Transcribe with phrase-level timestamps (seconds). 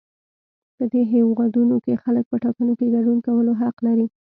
[0.75, 4.05] په دې هېوادونو کې خلک په ټاکنو کې ګډون کولو حق لري.